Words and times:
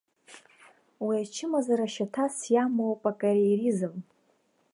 Уи 1.05 1.15
ачымазара 1.23 1.87
шьаҭас 1.93 2.35
иамоуп 2.53 3.01
акариеризм. 3.11 3.95